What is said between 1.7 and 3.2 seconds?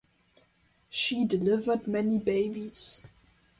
many babies.